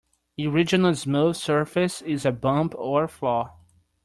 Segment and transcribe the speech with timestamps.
[0.39, 3.53] A ridge on a smooth surface is a bump or flaw.